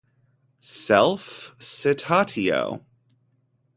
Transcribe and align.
Self 0.85 1.53
Citatio 1.59 2.81